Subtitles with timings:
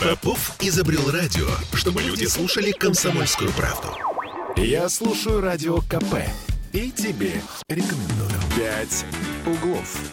[0.00, 3.88] Попов изобрел радио, чтобы люди слушали комсомольскую правду.
[4.56, 6.16] Я слушаю радио КП
[6.72, 8.30] и тебе рекомендую.
[8.56, 9.04] «Пять
[9.46, 10.12] углов».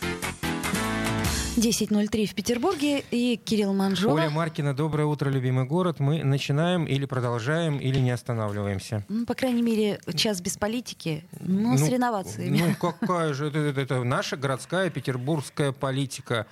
[1.57, 4.13] 10.03 в Петербурге и Кирилл Манжула.
[4.13, 5.99] Оля Маркина, доброе утро, любимый город.
[5.99, 9.03] Мы начинаем или продолжаем, или не останавливаемся.
[9.09, 12.75] Ну, по крайней мере, час без политики, но ну, с реновациями.
[12.79, 16.45] Ну, какая же, это, это, это наша городская петербургская политика,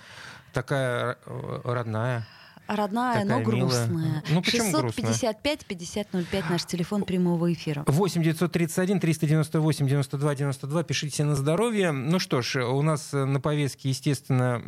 [0.56, 2.26] такая э, родная.
[2.68, 4.24] Родная, Такая но грустная.
[4.30, 7.84] Ну, почему 655 5005 наш телефон прямого эфира.
[7.86, 10.84] 8 931 398 92 92.
[10.84, 11.92] Пишите на здоровье.
[11.92, 14.62] Ну что ж, у нас на повестке, естественно,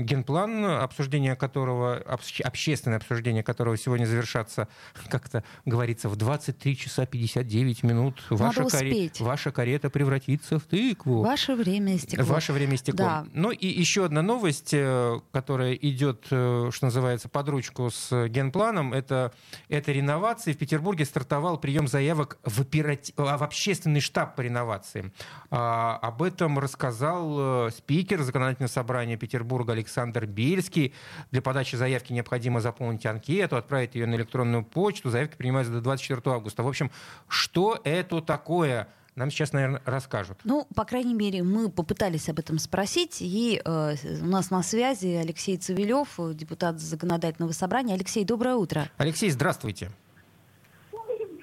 [0.00, 1.96] генплан, обсуждение которого,
[2.44, 4.68] общественное обсуждение которого сегодня завершаться,
[5.08, 8.22] как-то говорится, в 23 часа 59 минут.
[8.30, 9.10] Ваша, каре...
[9.20, 11.22] Ваша карета превратится в тыкву.
[11.22, 12.24] Ваше время истекло.
[12.24, 12.98] Ваше время истекло.
[12.98, 13.26] Да.
[13.32, 18.92] Ну и еще одна новость, э, которая идет, э, что называется, под ручку с генпланом.
[18.92, 19.32] Это,
[19.68, 20.54] это реновации.
[20.54, 23.14] В Петербурге стартовал прием заявок в, операти...
[23.16, 25.12] в общественный штаб по реновации.
[25.52, 30.92] А, об этом рассказал э, спикер законодательного собрания Петербурга Александр Бельский.
[31.30, 35.08] Для подачи заявки необходимо заполнить анкету, отправить ее на электронную почту.
[35.10, 36.64] Заявки принимаются до 24 августа.
[36.64, 36.90] В общем,
[37.28, 38.88] что это такое?
[39.18, 40.38] Нам сейчас, наверное, расскажут.
[40.44, 45.08] Ну, по крайней мере, мы попытались об этом спросить, и э, у нас на связи
[45.08, 47.94] Алексей Цивилев, депутат законодательного собрания.
[47.94, 48.88] Алексей, доброе утро.
[48.96, 49.90] Алексей, здравствуйте.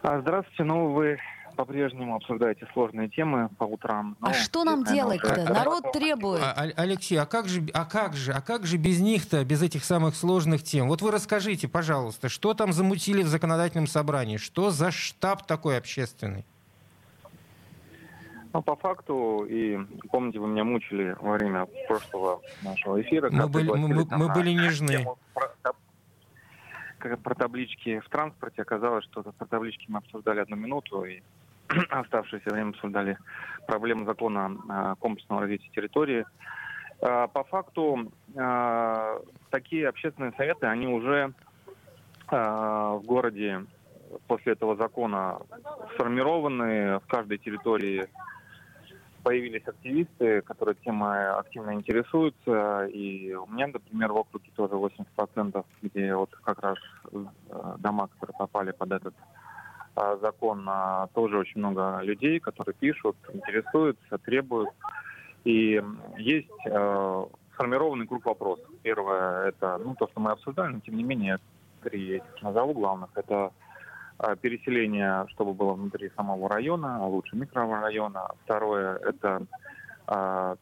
[0.01, 0.63] А, здравствуйте.
[0.63, 1.17] Ну, вы
[1.55, 4.15] по-прежнему обсуждаете сложные темы по утрам.
[4.21, 5.51] А что нам делать-то?
[5.51, 6.43] Народ требует.
[6.43, 9.83] А, Алексей, а как же, а как же, а как же без них-то, без этих
[9.83, 10.87] самых сложных тем?
[10.87, 14.37] Вот вы расскажите, пожалуйста, что там замутили в законодательном собрании?
[14.37, 16.45] Что за штаб такой общественный?
[18.55, 19.77] Ну, по факту, и
[20.11, 23.29] помните, вы меня мучили во время прошлого нашего эфира.
[23.29, 25.05] Мы, были, мы, мы, были нежны.
[26.99, 31.21] Про, про таблички в транспорте оказалось, что про таблички мы обсуждали одну минуту, и
[31.89, 33.17] оставшееся время обсуждали
[33.67, 36.25] проблему закона комплексного развития территории.
[37.01, 41.33] А, по факту, а, такие общественные советы, они уже
[42.29, 43.65] а, в городе
[44.27, 45.39] после этого закона
[45.95, 48.07] сформированы в каждой территории
[49.25, 52.85] появились активисты, которые темой активно интересуются.
[52.93, 56.77] И у меня, например, в округе тоже 80%, где вот как раз
[57.11, 57.25] э,
[57.79, 59.15] дома, которые попали под этот
[59.95, 64.69] э, закон, а, тоже очень много людей, которые пишут, интересуются, требуют.
[65.43, 65.81] И
[66.17, 68.69] есть э, сформированный круг вопросов.
[68.83, 71.39] Первое, это ну, то, что мы обсуждали, но тем не менее,
[71.81, 73.09] три назову главных.
[73.15, 73.51] Это
[74.41, 78.29] переселение, чтобы было внутри самого района, а лучше микрорайона.
[78.43, 79.45] Второе– это
[80.07, 80.55] а,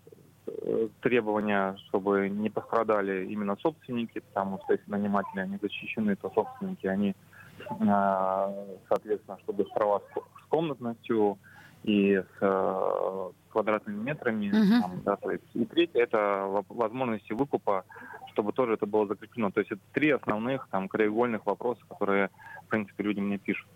[1.01, 7.15] требования, чтобы не пострадали именно собственники, потому что если наниматели они защищены, то собственники, они,
[7.89, 8.53] а,
[8.89, 11.37] соответственно, чтобы права с комнатностью
[11.83, 14.47] и с квадратными метрами.
[14.47, 14.81] Uh-huh.
[14.81, 17.83] Там, да, то есть, и третье– это возможности выкупа,
[18.33, 19.51] чтобы тоже это было закреплено.
[19.51, 22.29] То есть это три основных там краеугольных вопроса, которые
[22.65, 23.67] в принципе, люди мне пишут.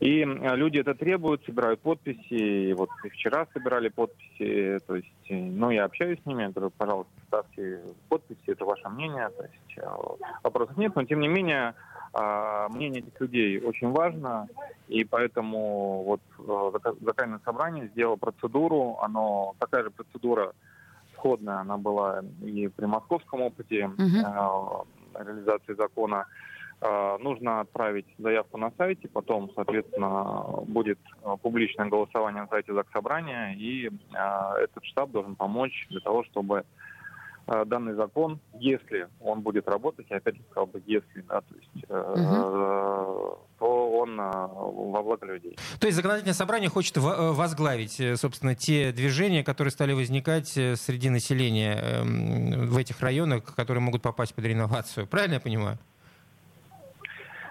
[0.00, 2.68] И э, люди это требуют, собирают подписи.
[2.68, 4.80] И вот и вчера собирали подписи.
[4.86, 9.30] То есть, э, ну, я общаюсь с ними, говорю, пожалуйста, ставьте подписи, это ваше мнение.
[9.30, 9.86] То есть э,
[10.42, 11.74] вопросов нет, но тем не менее
[12.70, 14.46] мнение этих людей очень важно,
[14.86, 20.52] и поэтому вот законодательное собрание сделало процедуру, оно такая же процедура
[21.24, 24.86] сходная, она была и при московском опыте uh-huh.
[25.18, 26.26] реализации закона.
[26.80, 33.54] Э, нужно отправить заявку на сайте, потом, соответственно, будет э, публичное голосование на сайте Заксобрания,
[33.54, 33.90] и
[34.56, 36.64] этот штаб должен помочь для того, чтобы
[37.46, 43.38] данный закон, если он будет работать, я опять сказал бы, если, да, то есть, угу.
[43.58, 45.56] то он во благо людей.
[45.80, 52.66] То есть законодательное собрание хочет возглавить, собственно, те движения, которые стали возникать среди населения эм,
[52.68, 55.06] в этих районах, которые могут попасть под реновацию.
[55.06, 55.78] Правильно я понимаю?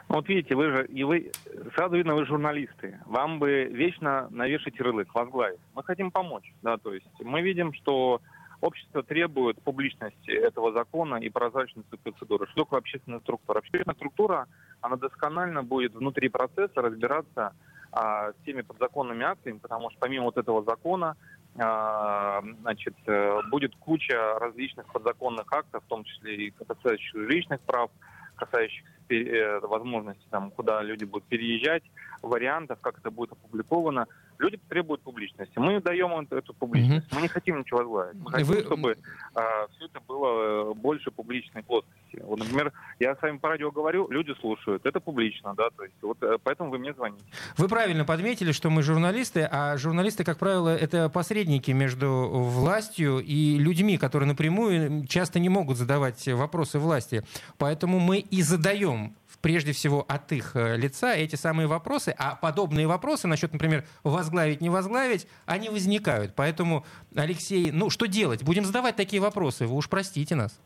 [0.09, 1.31] Вот видите, вы же, и вы,
[1.75, 2.99] сразу видно, вы журналисты.
[3.07, 5.59] Вам бы вечно навешать ярлык, возглавить.
[5.73, 8.21] Мы хотим помочь, да, то есть мы видим, что
[8.63, 12.47] общество требует публичности этого закона и прозрачности процедуры.
[12.47, 13.59] Что такое общественная структура?
[13.59, 14.47] Общественная структура,
[14.81, 17.53] она досконально будет внутри процесса разбираться
[17.91, 21.17] а, с теми подзаконными актами, потому что помимо вот этого закона
[21.59, 27.91] а, значит, э, будет куча различных подзаконных актов, в том числе и касающихся личных прав,
[28.35, 31.83] касающихся Э, возможности, там, куда люди будут переезжать,
[32.21, 34.07] вариантов, как это будет опубликовано.
[34.43, 35.57] Люди требуют публичности.
[35.57, 37.07] Мы даем им эту публичность.
[37.07, 37.15] Угу.
[37.15, 38.19] Мы не хотим ничего возглавить.
[38.19, 38.59] Мы хотим, Вы...
[38.59, 38.97] чтобы
[39.33, 42.21] а, все это было э, больше публичной плоскости.
[42.21, 45.95] Вот, например, я с вами по радио говорю, люди слушают, это публично, да, то есть
[46.01, 47.23] вот э, поэтому вы мне звоните.
[47.57, 53.57] Вы правильно подметили, что мы журналисты, а журналисты, как правило, это посредники между властью и
[53.57, 57.23] людьми, которые напрямую часто не могут задавать вопросы власти.
[57.57, 62.87] Поэтому мы и задаем прежде всего от их э, лица эти самые вопросы, а подобные
[62.87, 66.33] вопросы насчет, например, возглавить, не возглавить, они возникают.
[66.33, 68.41] Поэтому, Алексей, ну что делать?
[68.41, 70.59] Будем задавать такие вопросы, вы уж простите нас.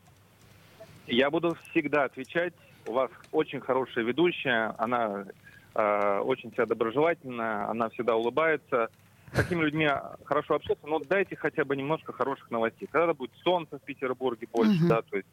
[1.07, 2.53] Я буду всегда отвечать.
[2.85, 5.25] У вас очень хорошая ведущая, она
[5.73, 8.89] э, очень вся доброжелательная, она всегда улыбается.
[9.33, 9.89] С такими людьми
[10.23, 12.87] хорошо общаться, но дайте хотя бы немножко хороших новостей.
[12.91, 14.87] Когда будет солнце в Петербурге больше, угу.
[14.87, 15.27] да, то есть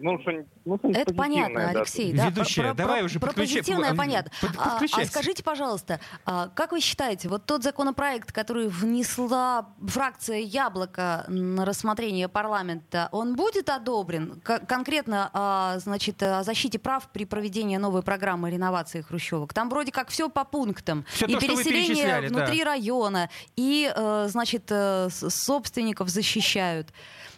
[0.00, 0.32] ну, что,
[0.64, 2.12] ну, Это понятно, Алексей.
[2.12, 4.30] Да, Ведущая, про, давай про, уже Про позитивное понятно.
[4.56, 11.24] А, а скажите, пожалуйста, а, как вы считаете, вот тот законопроект, который внесла фракция «Яблоко»
[11.28, 14.40] на рассмотрение парламента, он будет одобрен?
[14.42, 19.54] К- конкретно, а, значит, о защите прав при проведении новой программы реновации хрущевок.
[19.54, 21.04] Там вроде как все по пунктам.
[21.10, 22.70] Все и то, переселение внутри да.
[22.70, 26.92] района, и, э, значит, э, собственников защищают.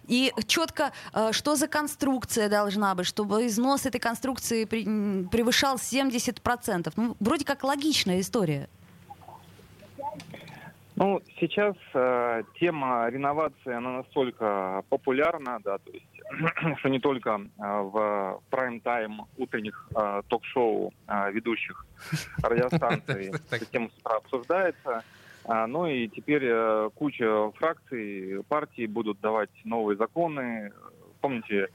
[0.08, 6.92] И четко, э, что за конструкция должна быть, чтобы износ этой конструкции превышал 70%.
[6.96, 8.68] Ну, вроде как логичная история.
[11.00, 16.06] Ну, сейчас э, тема реновации, она настолько популярна, да, то есть,
[16.78, 21.86] что не только э, в прайм-тайм утренних э, ток-шоу э, ведущих
[22.42, 25.02] радиостанций эта тема с утра обсуждается,
[25.66, 30.72] ну и теперь э, куча фракций, партий будут давать новые законы.
[31.20, 31.66] Помните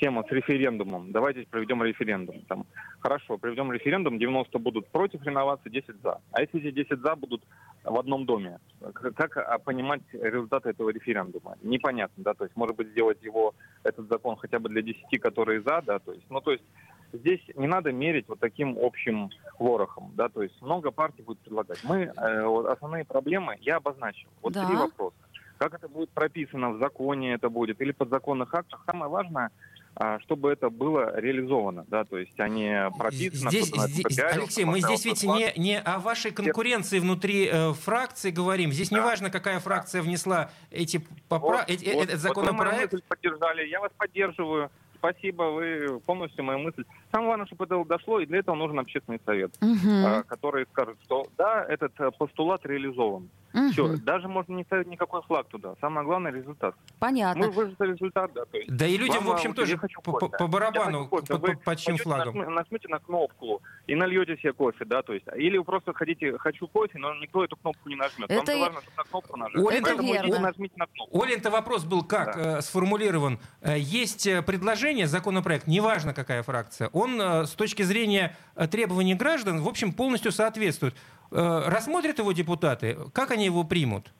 [0.00, 1.12] тема с референдумом?
[1.12, 2.42] Давайте проведем референдум.
[2.48, 2.66] Там,
[2.98, 6.20] хорошо, проведем референдум, 90 будут против реновации, 10 за.
[6.32, 7.42] А если эти 10 за будут
[7.84, 8.58] в одном доме,
[8.92, 11.56] как а, понимать результаты этого референдума?
[11.62, 13.54] Непонятно, да, то есть, может быть, сделать его,
[13.84, 16.64] этот закон хотя бы для 10, которые за, да, то есть, ну, то есть,
[17.12, 21.78] здесь не надо мерить вот таким общим ворохом, да, то есть много партий будет предлагать.
[21.84, 24.28] Мы э, вот основные проблемы я обозначил.
[24.40, 24.66] Вот да.
[24.66, 25.16] три вопроса.
[25.58, 28.82] Как это будет прописано в законе, это будет или подзаконных актах.
[28.84, 29.50] Самое важное,
[29.94, 33.50] а, чтобы это было реализовано, да, то есть они прописаны.
[33.50, 38.72] Здесь, здесь Алексей, мы здесь ведь не, не о вашей конкуренции внутри э, фракции говорим.
[38.72, 38.96] Здесь да.
[38.96, 41.58] не важно, какая фракция внесла эти, попра...
[41.58, 42.92] вот, эти вот, этот законопроект.
[42.92, 44.70] Вот вы поддержали, я вас поддерживаю
[45.02, 46.84] спасибо, вы полностью мою мысль.
[47.12, 50.24] Самое главное, чтобы это дошло, и для этого нужен общественный совет, угу.
[50.26, 53.28] который скажет, что да, этот э, постулат реализован.
[53.54, 53.70] Угу.
[53.72, 55.74] Все, даже можно не ставить никакой флаг туда.
[55.80, 56.74] Самое главное результат.
[56.98, 57.46] Понятно.
[57.46, 58.46] Мы выжили результат, да.
[58.46, 61.78] То есть, да и людям, в общем, тоже по, по, по барабану, по, по, под
[61.78, 62.34] чьим флагом.
[62.54, 65.26] Нажмите на кнопку и нальете себе кофе, да, то есть.
[65.36, 68.30] Или вы просто хотите «хочу кофе», но никто эту кнопку не нажмет.
[68.30, 69.62] Это Вам важно, чтобы на кнопку нажать.
[69.62, 70.40] Оля, это верно.
[70.40, 71.22] нажмите на кнопку.
[71.22, 72.58] Олен-то вопрос был как да.
[72.58, 73.38] э, сформулирован.
[73.60, 79.60] Э, есть предложение, законопроект, неважно какая фракция, он э, с точки зрения э, требований граждан,
[79.60, 80.94] в общем, полностью соответствует.
[81.30, 84.12] Э, рассмотрят его депутаты, как они его примут?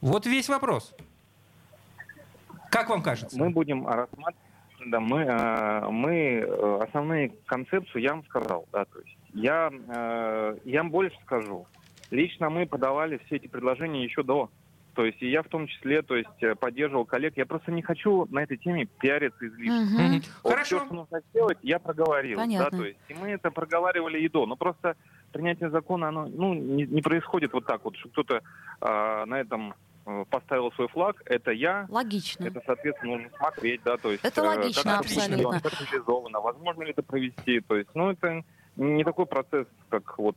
[0.00, 0.94] Вот весь вопрос.
[2.70, 3.38] Как вам кажется?
[3.38, 4.36] Мы будем рассматривать,
[4.86, 5.24] да, мы,
[5.90, 6.42] мы
[6.82, 9.72] основные концепцию я вам сказал, да, то есть я,
[10.64, 11.66] я вам больше скажу.
[12.10, 14.50] Лично мы подавали все эти предложения еще до.
[14.96, 17.34] То есть и я в том числе, то есть поддерживал коллег.
[17.36, 20.16] Я просто не хочу на этой теме пиариться излишне.
[20.16, 20.26] Угу.
[20.42, 20.76] Вот Хорошо.
[20.78, 22.38] Все, что нужно сделать, я проговорил.
[22.38, 22.70] Понятно.
[22.70, 24.46] Да, то есть и мы это проговаривали и до.
[24.46, 24.96] Но просто
[25.32, 28.40] принятие закона, оно ну, не, не происходит вот так вот, что кто-то
[28.80, 29.74] э, на этом
[30.06, 31.86] э, поставил свой флаг, это я.
[31.90, 32.46] Логично.
[32.46, 34.24] Это, соответственно, нужно смотреть, да, то есть...
[34.24, 35.60] Это э, логично, как абсолютно.
[35.60, 38.42] Как реализовано, возможно ли это провести, то есть, ну, это
[38.76, 40.36] не такой процесс, как вот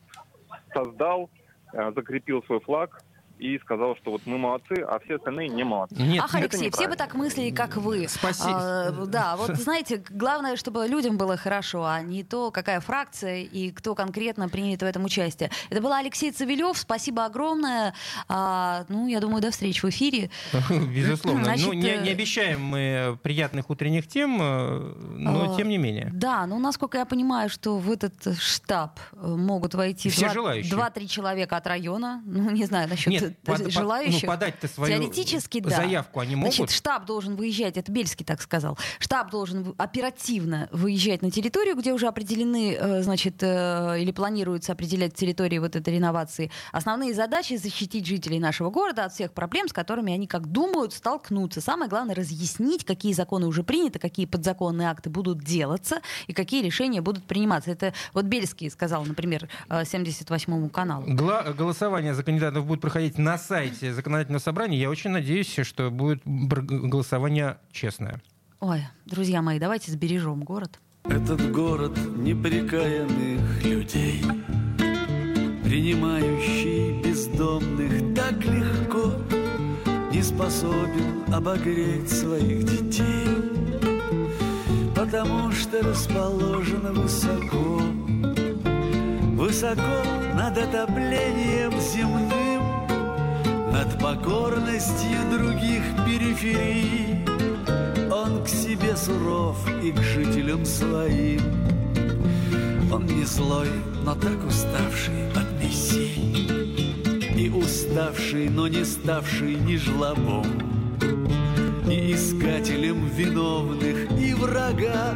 [0.73, 1.29] создал,
[1.73, 3.01] э, закрепил свой флаг,
[3.39, 5.95] и сказал, что вот мы молодцы, а все остальные не молодцы.
[5.95, 8.07] Нет, Ах, Алексей, все бы так мыслили, как вы.
[8.07, 8.51] Спасибо.
[8.53, 13.71] А, да, вот знаете, главное, чтобы людям было хорошо, а не то, какая фракция и
[13.71, 15.51] кто конкретно примет в этом участие.
[15.69, 16.77] Это был Алексей Цивилев.
[16.77, 17.93] Спасибо огромное.
[18.27, 20.29] А, ну, я думаю, до встречи в эфире.
[20.69, 21.45] Безусловно.
[21.45, 25.77] Значит, ну, не, не э, обещаем мы приятных утренних тем, э, но а, тем не
[25.77, 26.09] менее.
[26.13, 31.67] Да, ну, насколько я понимаю, что в этот штаб э, могут войти 2-3 человека от
[31.67, 32.21] района.
[32.25, 34.23] Ну, не знаю насчет Нет, под, желающих.
[34.23, 35.69] Ну, подать-то свою теоретически, да.
[35.69, 36.55] заявку они могут.
[36.55, 41.93] Значит, штаб должен выезжать, это Бельский так сказал, штаб должен оперативно выезжать на территорию, где
[41.93, 46.51] уже определены, э, значит, э, или планируется определять территории вот этой реновации.
[46.71, 51.61] Основные задачи защитить жителей нашего города от всех проблем, с которыми они, как думают, столкнутся.
[51.61, 57.01] Самое главное разъяснить, какие законы уже приняты, какие подзаконные акты будут делаться и какие решения
[57.01, 57.71] будут приниматься.
[57.71, 61.05] Это вот Бельский сказал, например, 78-му э, каналу.
[61.05, 64.79] Голосование за кандидатов будет проходить на сайте законодательного собрания.
[64.79, 68.21] Я очень надеюсь, что будет голосование честное.
[68.61, 70.79] Ой, друзья мои, давайте сбережем город.
[71.03, 74.23] Этот город неприкаянных людей,
[75.63, 79.13] Принимающий бездомных так легко,
[80.11, 83.27] Не способен обогреть своих детей,
[84.95, 87.81] Потому что расположен высоко,
[89.35, 90.03] Высоко
[90.35, 92.48] над отоплением земным,
[93.71, 97.23] Над покорностью других периферий,
[98.11, 101.41] Он к себе суров и к жителям своим.
[102.91, 103.69] Он не злой,
[104.03, 106.49] но так уставший от мессий,
[107.37, 110.47] И уставший, но не ставший ни жлобом,
[111.87, 115.13] И искателем виновных и врага,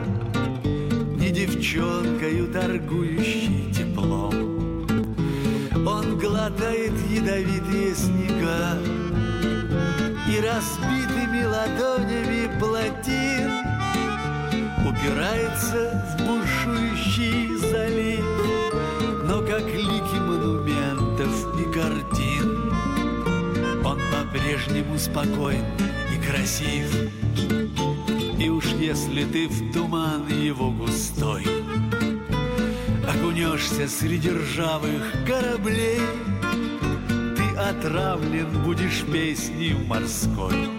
[0.64, 4.53] Ни девчонкою, торгующей теплом.
[5.86, 8.78] Он глотает ядовитые снега
[10.30, 13.74] И разбитыми ладонями плотин
[14.86, 18.26] Упирается в бушующий залив.
[19.26, 22.72] Но как лики монументов и картин
[23.86, 25.66] Он по-прежнему спокоен
[26.14, 26.94] и красив.
[28.40, 31.46] И уж если ты в туман его густой
[33.08, 36.02] Окунешься среди ржавых кораблей
[37.36, 40.70] Ты отравлен будешь песней морской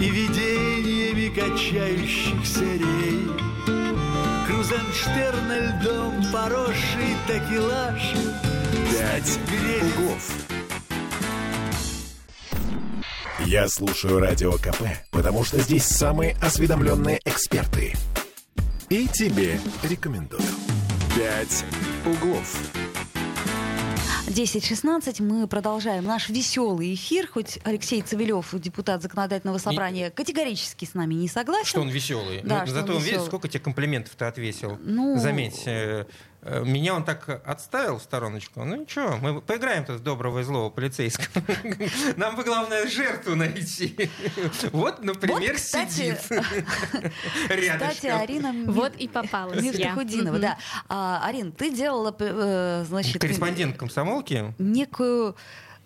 [0.00, 3.28] И видениями качающихся рей
[4.46, 8.02] Крузенштерна льдом поросший такелаж
[8.90, 10.32] «Пять грех углов».
[13.46, 17.94] Я слушаю Радио КП, потому что здесь самые осведомленные эксперты.
[18.90, 20.42] И тебе рекомендую.
[21.16, 21.64] «Пять
[22.06, 22.56] углов».
[24.28, 31.14] 10.16 мы продолжаем наш веселый эфир, хоть Алексей Цивилев, депутат законодательного собрания, категорически с нами
[31.14, 31.66] не согласен.
[31.66, 32.40] Что он веселый.
[32.44, 33.26] Да, Ну, что Зато он веселый.
[33.26, 34.78] сколько тебе комплиментов-то отвесил.
[34.84, 36.04] Ну- Заметь, э,
[36.42, 38.64] меня он так отставил в стороночку.
[38.64, 41.44] Ну ничего, мы поиграем-то с доброго и злого полицейского.
[42.16, 44.10] Нам бы главное жертву найти.
[44.72, 46.30] Вот, например, Вот, кстати, сидит
[47.48, 47.88] рядышком.
[47.90, 49.72] Кстати, Арина Вот и попалась я.
[49.72, 50.58] Мифтахудинова, да.
[50.88, 54.54] А, Арин, ты делала, э, значит, Корреспондент комсомолки.
[54.58, 55.36] некую,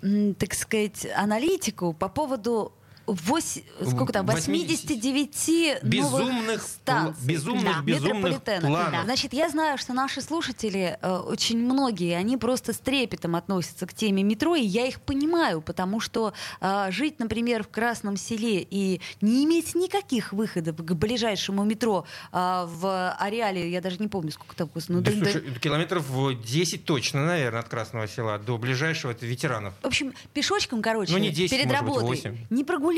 [0.00, 2.72] так сказать, аналитику по поводу
[3.06, 7.82] вось- сколько там, 89 новых Безумных, станций безумных, Да.
[7.82, 9.04] безумных планов.
[9.04, 13.92] Значит, я знаю, что наши слушатели, э, очень многие, они просто с трепетом относятся к
[13.94, 19.00] теме метро, и я их понимаю, потому что э, жить, например, в Красном селе и
[19.20, 24.56] не иметь никаких выходов к ближайшему метро э, в ареале, я даже не помню, сколько
[24.56, 26.06] там, ну, Да, да- да- слушай, километров
[26.42, 29.74] 10 точно, наверное, от Красного села до ближайшего это ветеранов.
[29.82, 32.08] В общем, пешочком, короче, Ну, не 10, перед может быть, работой.
[32.08, 32.46] 8.
[32.50, 32.93] Не прогуляться.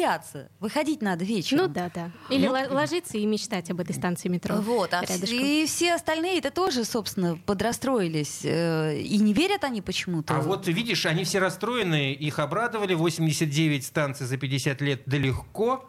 [0.60, 1.64] Выходить надо вечером.
[1.66, 2.10] Ну да, да.
[2.30, 4.56] Или Ну, ло- ложиться и мечтать об этой станции метро.
[4.56, 5.38] Вот, а рядышком.
[5.38, 8.40] и все остальные это тоже, собственно, подрастроились.
[8.44, 10.36] э, И не верят они почему-то.
[10.36, 12.94] А вот видишь, они все расстроены, их обрадовали.
[12.94, 15.88] 89 станций за 50 лет да легко,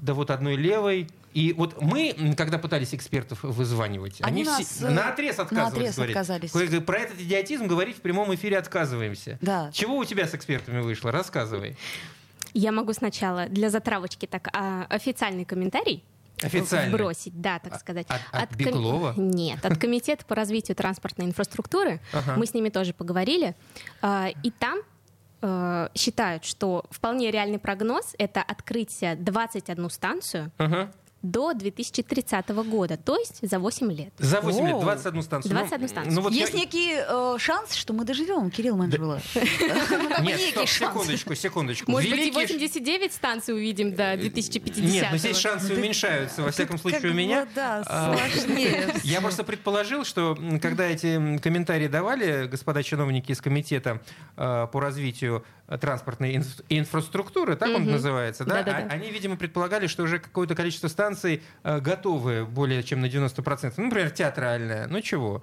[0.00, 1.08] да вот одной левой.
[1.32, 5.72] И вот мы, когда пытались экспертов вызванивать, Они они, нас, все э, на отрез отказывались.
[5.74, 6.16] наотрез говорить.
[6.16, 6.52] отказались.
[6.52, 9.38] Говорят, Про этот идиотизм говорить в прямом эфире отказываемся.
[9.42, 9.70] Да.
[9.72, 11.10] Чего у тебя с экспертами вышло?
[11.10, 11.76] Рассказывай.
[12.54, 16.04] Я могу сначала для затравочки так а, официальный комментарий
[16.42, 16.92] Официальный.
[16.92, 18.06] Бросить, да, так От- сказать.
[18.08, 19.14] от- от коми- Беглова?
[19.16, 22.00] Нет, от Комитета по развитию транспортной инфраструктуры.
[22.12, 22.34] Ага.
[22.36, 23.54] Мы с ними тоже поговорили.
[24.02, 24.78] А, И там
[25.42, 30.90] э, считают, что вполне реальный прогноз— это открытие 21 станцию Ага.
[31.24, 34.12] До 2030 года, то есть за 8 лет.
[34.18, 34.82] За 8 лет Оу.
[34.82, 35.52] 21 станцию.
[35.54, 36.14] Ну, 21 станцию.
[36.14, 39.20] Ну, вот Есть я- некий э, шанс, что мы доживем, Кирилл Манжула.
[39.34, 41.90] Нет, некий стоп, секундочку, секундочку.
[41.90, 46.42] Может быть, и Великий ш- 89 станций увидим до 2050 Нет, но здесь шансы уменьшаются,
[46.42, 47.46] во всяком случае, у меня.
[47.54, 48.94] Да, А, сложнее.
[49.04, 54.00] Я просто предположил, что когда эти комментарии давали господа чиновники из комитета
[54.36, 57.92] э, по развитию э, транспортной инф- инфраструктуры, так он Мгм.
[57.92, 58.86] называется, да, Да-да-да.
[58.90, 63.74] а- они, видимо, предполагали, что уже какое-то количество станций э, готовы более чем на 90%.
[63.78, 64.86] Ну, например, театральная.
[64.88, 65.42] Ну чего?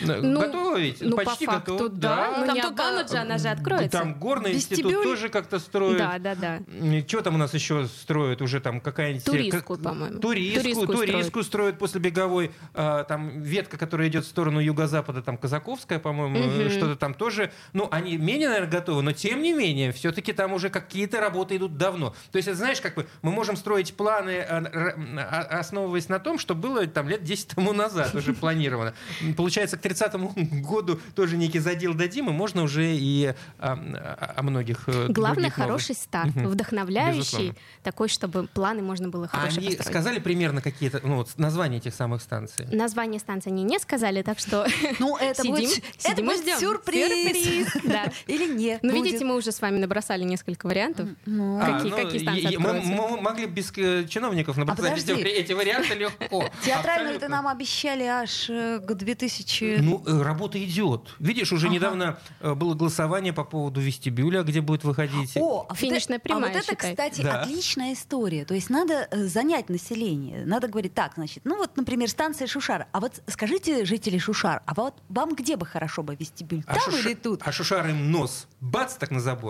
[0.00, 1.02] Ну, готовы ведь?
[1.02, 1.90] Ну, Почти по факту, готовы.
[1.96, 2.34] да.
[2.38, 3.98] Ну, Там не только- же, она же откроется.
[3.98, 5.04] Там горный институт Вестибюль.
[5.04, 5.98] тоже как-то строят.
[5.98, 7.00] Да, да, да.
[7.06, 8.40] Что там у нас еще строят?
[8.40, 9.22] Уже там какая-нибудь...
[9.26, 10.18] Туристскую, как- по-моему.
[10.18, 12.52] Туристскую, Туристскую туристскую, строят после беговой.
[12.72, 16.70] А, там ветка, которая идет в сторону юго-запада, там Казаковская, по-моему, Мгм.
[16.70, 17.52] что-то там тоже.
[17.74, 19.61] Ну, они менее, наверное, готовы, но тем не менее,
[19.92, 22.14] все-таки там уже какие-то работы идут давно.
[22.30, 26.18] То есть, это, знаешь, как бы мы можем строить планы, а, р- а, основываясь на
[26.18, 28.94] том, что было там лет 10 тому назад уже планировано.
[29.36, 30.14] Получается, 30
[30.62, 33.72] году тоже некий задел дадим, и можно уже и о,
[34.36, 35.54] о многих э, Главное, новых.
[35.54, 37.54] хороший старт, вдохновляющий, Безусловно.
[37.82, 39.88] такой, чтобы планы можно было А хорошие они построить.
[39.88, 42.66] сказали примерно какие-то, ну, вот названия этих самых станций?
[42.72, 44.66] Название станции они не сказали, так что
[44.98, 45.54] Ну, это Сидим,
[46.26, 47.74] будет, сюрприз.
[48.26, 48.80] Или нет.
[48.82, 51.08] Ну, видите, мы уже с вами набросали несколько вариантов.
[51.26, 55.22] Ну, А, Какие- ну, какие станции мы, мы могли без э, чиновников набросать эти, подожди.
[55.28, 56.44] эти варианты легко.
[56.64, 57.28] Театральную это Абсолютно.
[57.28, 59.78] нам обещали аж э, к 2000...
[59.80, 61.14] Ну, э, работа идет.
[61.18, 61.74] Видишь, уже Ага.
[61.74, 65.36] недавно было голосование по поводу вестибюля, где будет выходить.
[65.36, 66.90] О, а вот Финишная это- прямая, А вот это, считай.
[66.92, 67.42] кстати, Да.
[67.42, 68.44] отличная история.
[68.44, 70.44] То есть надо занять население.
[70.46, 72.86] Надо говорить так, значит, ну вот, например, станция Шушар.
[72.92, 76.62] А вот скажите, жители Шушар, а вот вам где бы хорошо бы вестибюль?
[76.66, 77.42] А Там или тут?
[77.44, 78.46] А шушар им нос.
[78.60, 79.41] Бац, так на забор.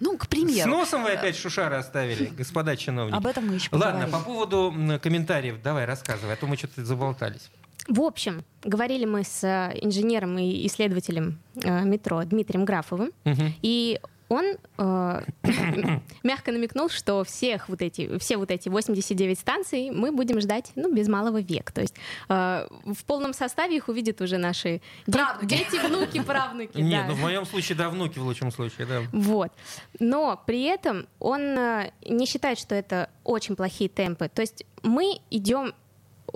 [0.00, 0.70] Ну, к С примеру.
[0.70, 3.16] носом вы опять шушары оставили, господа чиновники.
[3.16, 4.12] Об этом мы еще Ладно, поговорим.
[4.12, 7.50] по поводу комментариев, давай рассказывай, а то мы что-то заболтались.
[7.88, 13.54] В общем, говорили мы с э, инженером и исследователем э, метро Дмитрием Графовым, Мгм.
[13.62, 14.00] и
[14.32, 15.22] он э,
[16.22, 20.90] мягко намекнул, что всех вот эти, все вот эти 89 станций мы будем ждать ну,
[20.92, 21.70] без малого век.
[21.70, 21.94] То есть
[22.30, 25.46] э, в полном составе их увидят уже наши Правнуки.
[25.46, 26.78] дети, внуки, правнуки.
[26.78, 27.08] Нет, да.
[27.08, 29.02] ну в моем случае, да, внуки в лучшем случае, да.
[29.12, 29.52] Вот.
[30.00, 34.30] Но при этом он э, не считает, что это очень плохие темпы.
[34.32, 35.74] То есть мы идем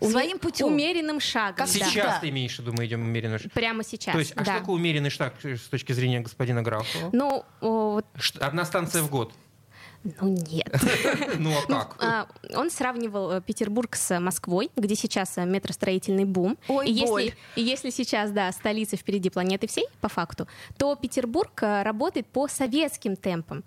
[0.02, 0.66] Своим путем.
[0.66, 1.56] умеренным шагом.
[1.56, 1.72] Как да.
[1.86, 3.38] Сейчас ты имеешь в виду, мы идем умеренно.
[3.54, 4.12] Прямо сейчас.
[4.12, 4.44] То есть, а да.
[4.44, 7.10] что такое умеренный шаг э, с точки зрения господина Графова?
[7.12, 8.06] Ну, о, вот,
[8.40, 9.32] Одна станция в год.
[10.20, 10.68] ну нет.
[11.38, 11.96] Ну а Ну, как?
[12.00, 16.58] а, Он сравнивал э, Петербург с Москвой, где сейчас э, метростроительный бум.
[16.68, 21.62] Ой, и, если, и если сейчас, да, столица впереди планеты всей, по факту, то Петербург
[21.62, 23.64] э, работает по советским темпам.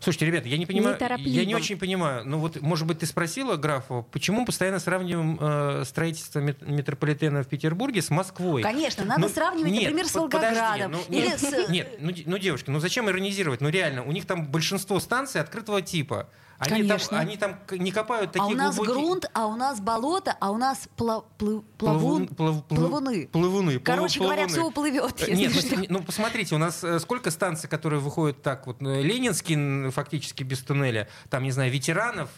[0.00, 1.28] Слушайте, ребята, я не понимаю, Неторопливо.
[1.34, 2.24] я не очень понимаю.
[2.24, 7.42] Ну вот, может быть, ты спросила Графова, почему мы постоянно сравниваем э, строительство мет- метрополитена
[7.42, 8.62] в Петербурге с Москвой?
[8.62, 10.92] Конечно, надо Ну, сравнивать, нет, например, с подожди, Волгоградом.
[10.92, 11.68] ну, или нет, с...
[11.68, 13.60] нет, ну, ну, девушки, ну зачем иронизировать?
[13.60, 16.28] Ну реально, у них там большинство станций открытого типа.
[16.58, 17.18] Они там, Конечно.
[17.20, 19.00] они там не копают А такие у нас глубокие...
[19.04, 23.28] грунт, а у нас болото, а у нас пла- плы- Плавун- плавун, плав- плав- плавуны.
[23.28, 23.78] Плавуны.
[23.78, 24.48] Короче плав- говоря, плавуны.
[24.48, 25.28] все уплывет.
[25.28, 25.76] Э, Нет, ну, что.
[25.88, 30.58] ну посмотрите, у нас э, сколько станций, которые выходят так вот, э, Ленинский фактически без
[30.60, 32.30] туннеля, там, не знаю, ветеранов,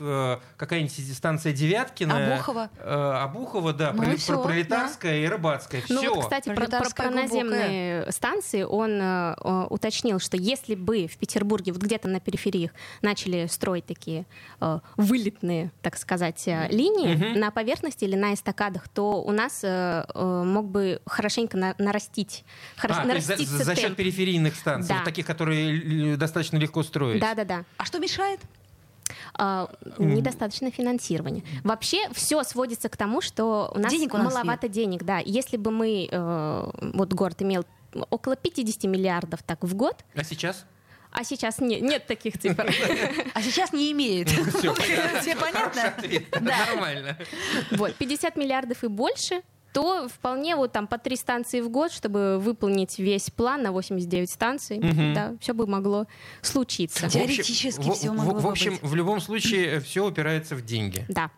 [0.59, 2.35] какая-нибудь станция Девяткина.
[2.35, 2.71] Обухова.
[2.77, 5.83] э, Обухова, да, Ну и Проле- всё, Пролетарская и Рыбацкая.
[5.89, 6.15] Ну Все.
[6.15, 11.73] вот, кстати, про, про- про наземные станции он э, уточнил, что если бы в Петербурге,
[11.73, 14.10] вот где-то на перифериях, начали строить такие
[14.61, 17.41] э, вылетные, так сказать, э, линии Мгм.
[17.41, 22.45] на поверхности или на эстакадах, то у нас э, э, мог бы хорошенько на- нарастить,
[22.79, 23.97] А, то есть за, нараститься за счет темп.
[23.97, 24.97] периферийных станций, Да.
[24.97, 27.21] вот таких, которые достаточно легко строить.
[27.21, 27.65] Да-да-да.
[27.77, 28.41] А что мешает?
[29.35, 29.69] А,
[29.99, 31.43] недостаточно финансирования.
[31.65, 35.03] Вообще все сводится к тому, что у нас, Денег у нас маловато денег.
[35.05, 37.65] Да, если бы мы э, вот город имел
[38.11, 40.65] около 50 миллиардов так в год, А сейчас?
[41.13, 42.67] А сейчас не- нет таких цифр.
[43.35, 44.29] А сейчас не имеет.
[44.29, 44.75] Все,
[45.21, 45.95] Все понятно?
[46.41, 47.17] Нормально.
[47.73, 49.43] Вот 50 миллиардов и больше
[49.73, 54.29] то вполне вот там по три станции в год, чтобы выполнить весь план на 89
[54.29, 55.15] станций, Мгм.
[55.15, 56.07] да, все бы могло
[56.43, 57.03] случиться.
[57.03, 58.83] В общем- Теоретически в- всё в- могло В бы общем, быть.
[58.83, 61.05] в любом случае все упирается в деньги.
[61.09, 61.31] Да.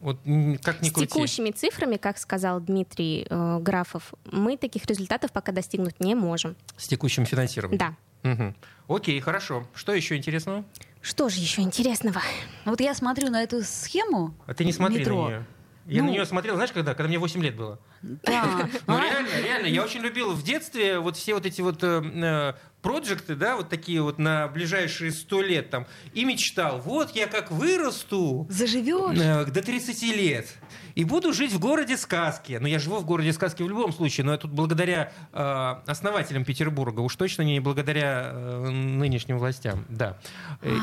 [0.00, 0.16] Вот
[0.62, 1.06] как ни С крути.
[1.08, 6.56] текущими цифрами, как сказал Дмитрий э, Графов, мы таких результатов пока достигнуть не можем.
[6.78, 7.78] С текущим финансированием.
[7.78, 7.94] Да.
[8.22, 8.54] Мгм.
[8.88, 9.66] Окей, хорошо.
[9.74, 10.64] Что еще интересного?
[11.00, 12.20] Что же еще интересного?
[12.64, 14.34] Вот я смотрю на эту схему.
[14.46, 15.24] А ты не смотри Метро.
[15.24, 15.46] на нее.
[15.86, 16.08] Я Ну.
[16.08, 16.94] на нее смотрел, знаешь, когда?
[16.94, 17.78] Когда мне 8 лет было.
[18.02, 18.68] Да.
[18.88, 22.54] Ну, реально, реально, я очень любил в детстве вот все вот эти вот э, э,
[22.86, 27.50] проекты, да, вот такие вот на ближайшие 100 лет там, и мечтал, вот я как
[27.50, 29.18] вырасту Заживешь?
[29.18, 30.46] э, до 30 лет
[30.94, 32.58] и буду жить в городе сказки.
[32.60, 36.44] Ну, я живу в городе сказки в любом случае, но я тут благодаря э, основателям
[36.44, 40.16] Петербурга, уж точно не благодаря э, нынешним властям, да.
[40.62, 40.76] Э,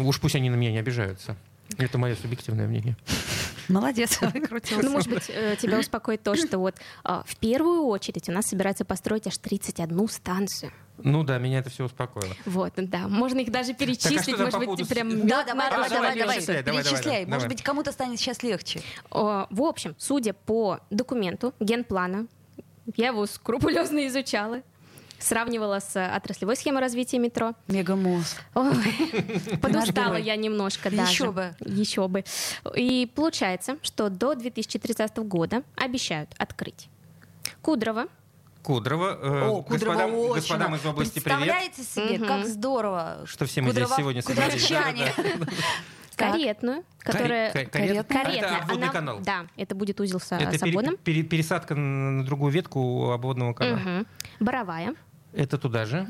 [0.00, 1.36] уж пусть они на меня не обижаются.
[1.76, 2.96] Это мое субъективное мнение.
[3.68, 4.82] Молодец, выкрутился.
[4.82, 6.74] Ну, может быть, э, тебя успокоит то, что вот
[7.04, 10.72] а, в первую очередь у нас собираются построить аж 31 станцию.
[11.02, 12.34] Ну да, меня это все успокоило.
[12.46, 13.08] Вот, да.
[13.08, 16.18] Можно их даже перечислить, там по может поводу быть, с- прям Да, давай, давай, давай,
[16.18, 17.24] давай, перечисляй, давай, давай, перечисляй.
[17.24, 17.34] давай.
[17.34, 18.82] Может быть, кому-то станет сейчас легче.
[19.10, 22.26] О, В общем, судя по документу генплана,
[22.96, 24.62] я его скрупулезно изучала,
[25.18, 27.54] сравнивала с отраслевой схемой развития метро.
[27.66, 28.40] Мегамозг.
[28.54, 28.72] Ой,
[29.60, 31.10] подустала я немножко даже.
[31.10, 31.54] Еще бы.
[31.60, 32.24] Еще бы.
[32.76, 36.88] И получается, что до 2030 года обещают открыть
[37.62, 38.06] Кудрово,
[38.62, 39.18] Кудрово.
[39.20, 40.34] э, О, господам, очень.
[40.34, 41.38] господам из области привет.
[41.38, 42.26] Представляете себе, Мгм.
[42.26, 43.18] как здорово.
[43.24, 44.70] Что все мы здесь сегодня собрались.
[46.16, 47.52] Каретную, которая...
[47.52, 48.02] Каре- каретная?
[48.02, 48.38] Каретная.
[48.40, 49.18] Это обводный Она- канал.
[49.20, 50.96] Да, это будет узел с, Это с пере- обводом.
[50.96, 53.76] пере- пересадка на другую ветку обводного канала.
[53.78, 54.06] Мгм.
[54.40, 54.94] Боровая.
[55.32, 56.06] Это туда же.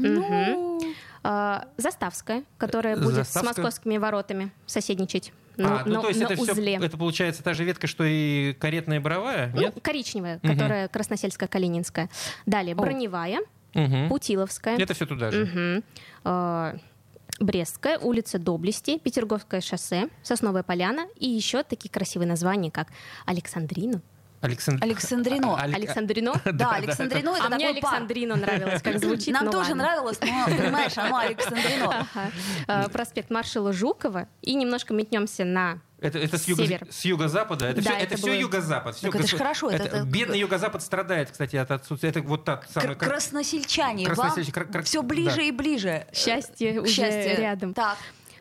[1.24, 3.52] А, Заставская, которая будет Заставская?
[3.52, 5.32] с московскими воротами соседничать.
[5.58, 6.74] На- а, ну на- то есть на это все, узле.
[6.76, 9.74] это получается та же ветка, что и каретная боровая, Ну, нет?
[9.82, 10.52] коричневая, Мгм.
[10.52, 12.08] которая красносельская, калининская.
[12.46, 12.80] Далее, О.
[12.80, 13.40] Броневая,
[13.74, 14.08] Мгм.
[14.08, 14.78] Путиловская.
[14.78, 15.44] Это все туда же.
[15.46, 15.84] Мгм.
[16.24, 16.76] А,
[17.40, 22.88] Брестская, улица Доблести, Петерговское шоссе, Сосновая поляна и еще такие красивые названия, как
[23.26, 24.00] Александрину.
[24.40, 24.82] Александр...
[24.84, 25.54] Александрино.
[25.56, 26.32] А- Алек- Александрино?
[26.52, 27.90] Да, Александрино это А мне такой пар.
[27.94, 29.34] Александрино нравилось, как звучит.
[29.34, 29.82] Нам ну тоже ладно.
[29.84, 32.06] нравилось, но, понимаешь, оно Александрино.
[32.14, 32.30] Ага.
[32.66, 34.28] А, Проспект маршала Жукова.
[34.42, 36.86] И немножко метнемся на Это, это с, юго- Север.
[36.90, 37.66] с юго-запада?
[37.66, 38.94] Это, Да, все, это это было- все юго-запад.
[38.96, 42.10] всё Так это ж госу- хорошо, это- это- Бедный юго-запад страдает, кстати, от отсутствия.
[42.10, 42.94] Это вот так самое...
[42.94, 45.42] Кр- Красносельчане, вам Красносельчане, кра- кра- все ближе да.
[45.42, 46.06] и ближе.
[46.14, 47.74] счастье К уже рядом.
[47.74, 47.98] Так,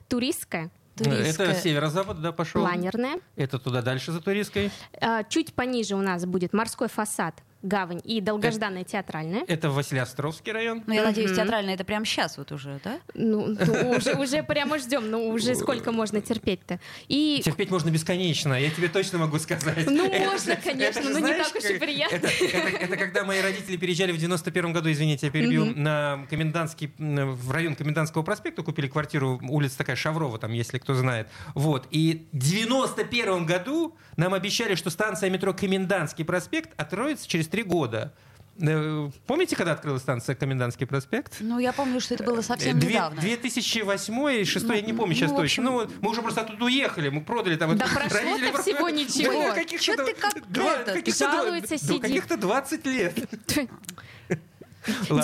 [0.07, 1.47] Туристская, туристская.
[1.49, 2.61] Это северо-запад, да, пошел.
[2.61, 3.19] планерная.
[3.35, 4.71] Это туда дальше за туристской.
[5.01, 7.35] А, Чуть пониже у нас будет морской фасад,
[7.67, 9.43] гавань и долгожданная театральная.
[9.47, 10.83] Это Василиостровский район.
[10.87, 12.99] Ну, я надеюсь, театральная это прямо сейчас вот уже, да?
[13.13, 16.79] Ну, ну, уже, уже прямо ждем, ну уже сколько можно терпеть-то.
[17.07, 19.85] И Терпеть можно бесконечно, я тебе точно могу сказать.
[19.89, 22.15] Ну, Это можно, конечно, это же но не так уж и приятно.
[22.15, 26.91] Это, это- это когда мои родители переезжали в 91 году, извините, я перебью, на комендантский,
[26.97, 31.27] в район Комендантского проспекта, купили квартиру, улица такая Шаврова, там, если кто знает.
[31.53, 31.87] Вот.
[31.91, 38.13] И в 91 году нам обещали, что станция метро Комендантский проспект откроется через три года.
[38.59, 41.37] Э, Помните, когда открылась станция Комендантский проспект?
[41.39, 43.19] Ну, я помню, что это было совсем Две- недавно.
[43.19, 45.63] 2008 или 2006, я не Ну, помню сейчас ну, в точно.
[45.81, 47.75] общем- Ну, мы уже просто оттуда уехали, мы продали там.
[47.75, 49.31] Да это- прошло-то всего ничего.
[49.33, 49.55] Да,
[49.95, 52.01] два- ты как два- этот, каких-то жалуется, сидит.
[52.01, 53.15] каких-то 20 лет.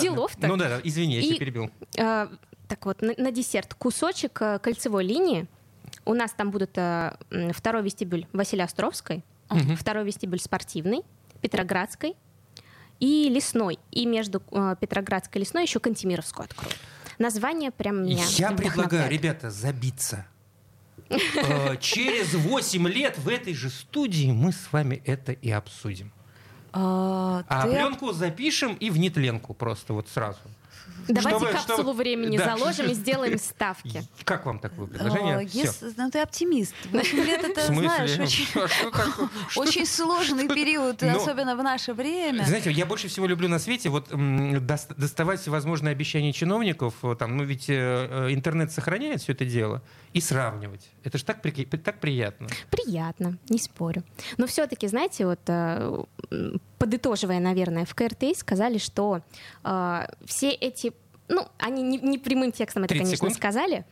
[0.00, 0.46] Делов-то.
[0.48, 1.70] Ну да, извини, я И- тебя перебил.
[1.98, 2.28] А,
[2.68, 5.46] так вот, на, десерт кусочек э, кольцевой линии.
[6.04, 7.16] У нас там будут э,
[7.52, 9.22] второй вестибюль Василия Островской,
[9.78, 11.02] второй вестибюль спортивный,
[11.40, 12.14] Петроградской
[13.00, 13.78] и лесной.
[13.90, 16.76] И между э, Петроградской и лесной еще Кантемировскую откроют.
[17.18, 20.26] Название прям меня Я предлагаю, ребята, забиться.
[21.10, 26.12] Э, Через 8 лет в этой же студии мы с вами это и обсудим.
[26.72, 30.38] А, А ты- пленку запишем и в нетленку просто вот сразу.
[31.06, 32.56] Давайте Чтобы- капсулу чтобы- времени да.
[32.56, 34.02] заложим и сделаем ставки.
[34.24, 35.46] Как вам такое предложение?
[35.46, 35.62] Всё.
[35.64, 36.74] ес- ну, ты оптимист.
[36.90, 37.88] 8 лет это, смысле?
[37.88, 39.28] знаешь, очень, А что такое?
[39.50, 42.44] Что очень сложный период, Ну, особенно в наше время.
[42.44, 44.08] Знаете, я больше всего люблю на свете вот
[44.96, 47.74] доставать всевозможные обещания чиновников, э, там, ну ведь э,
[48.28, 49.82] э, интернет сохраняет все это дело,
[50.14, 50.88] и сравнивать.
[51.02, 52.48] Это же так, при- так приятно.
[52.70, 54.04] Приятно, не спорю.
[54.38, 56.02] Но все-таки, знаете, вот э,
[56.84, 59.22] подытоживая, наверное, в КРТ сказали, что
[59.64, 60.92] э, все эти,
[61.28, 63.36] ну, они не, не прямым текстом это, 30 конечно, секунд.
[63.36, 63.86] сказали,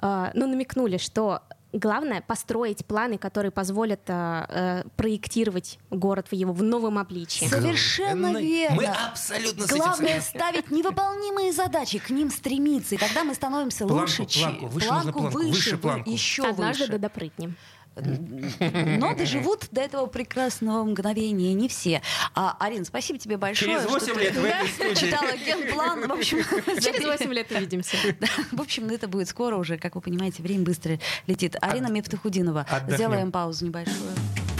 [0.00, 6.52] э, но намекнули, что главное построить планы, которые позволят э, э, проектировать город в его
[6.52, 7.46] в новом обличии.
[7.46, 8.76] Совершенно верно.
[8.76, 14.40] Мы абсолютно Главное ставить невыполнимые задачи, к ним стремиться, и тогда мы становимся Планку, лучше,
[14.40, 16.10] планку, выше нужно планку, выше планку.
[16.10, 16.92] еще Однажды выше.
[16.92, 17.56] да допрыгнем.
[17.96, 22.02] Но доживут до этого прекрасного мгновения не все.
[22.34, 23.72] А, Арин, спасибо тебе большое.
[23.72, 25.06] Через что 8 ты, лет в да, этой студии.
[25.06, 26.08] читала генплан.
[26.08, 26.38] В общем,
[26.80, 27.96] Через 8 лет увидимся.
[28.20, 31.56] Да, в общем, это будет скоро уже, как вы понимаете, время быстро летит.
[31.60, 32.62] Арина Мифтахудинова.
[32.62, 32.94] отдохнем.
[32.96, 33.96] Сделаем паузу небольшую.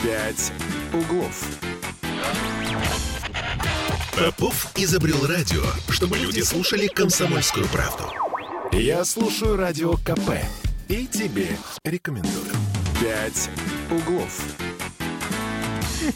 [0.03, 0.53] «Пять
[0.93, 1.45] углов».
[4.17, 8.05] Попов изобрел радио, чтобы люди слушали комсомольскую правду.
[8.73, 10.31] Я слушаю радио КП
[10.89, 11.49] и тебе
[11.85, 12.47] рекомендую.
[13.01, 13.51] «Пять
[13.91, 14.66] углов».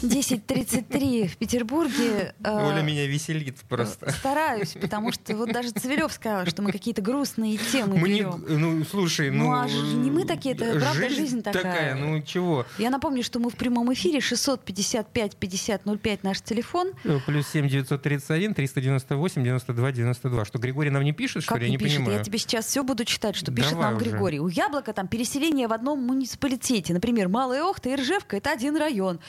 [0.01, 2.33] 10.33 в Петербурге.
[2.43, 4.11] э, Оля меня веселит просто.
[4.11, 8.45] Стараюсь, потому что вот даже Цивилев сказал, что мы какие-то грустные темы Мы не, берем.
[8.47, 9.51] ну, слушай, Ну, ну...
[9.53, 11.95] а не мы такие, это правда жизнь такая.
[11.95, 12.65] ну чего?
[12.77, 16.91] Я напомню, что мы в прямом эфире 655 50 05 наш телефон.
[17.03, 20.45] Э, Плюс 7 931 398 92 92.
[20.45, 21.65] Что, Григорий нам не пишет, что Как ли?
[21.65, 21.97] Я не не пишет?
[21.97, 22.17] понимаю.
[22.19, 24.05] Я тебе сейчас все буду читать, что пишет Давай нам уже.
[24.09, 24.39] Григорий.
[24.39, 26.93] У Яблока там переселение в одном муниципалитете.
[26.93, 29.19] Например, Малая Охта и Ржевка— это один район.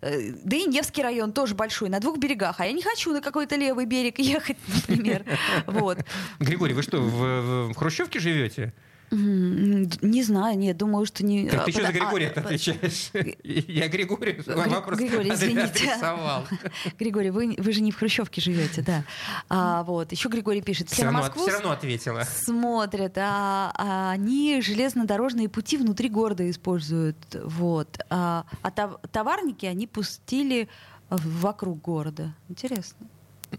[0.00, 2.60] Э, Да и Невский район тоже большой, на двух берегах.
[2.60, 5.24] А я не хочу на какой-то левый берег ехать, например.
[5.66, 5.98] Вот.
[6.40, 8.72] Григорий, вы что, в, в Хрущевке живете?
[9.16, 11.48] Не знаю, нет, думаю, что не...
[11.48, 13.10] Так а, ты что за а, Григория по- отвечаешь?
[13.44, 15.90] Я Григорию вам Гри- вопрос Григорий, извините.
[15.90, 16.44] адресовал.
[16.98, 19.04] Григорий, вы, вы же не в Хрущевке живете, да.
[19.50, 20.12] А, вот.
[20.12, 22.24] Еще Григорий пишет, все, Все равно, Москву все равно ответила.
[22.24, 27.16] смотрят, а, а они железнодорожные пути внутри города используют.
[27.44, 27.98] Вот.
[28.08, 30.68] А, а тов- товарники они пустили
[31.10, 32.34] вокруг города.
[32.48, 33.06] Интересно.